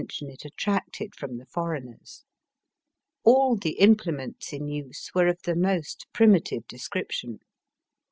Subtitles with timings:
[0.01, 2.25] 239 tion it attracted from the foreigners.
[3.23, 7.37] All tlie implements in use were of the most primitive description.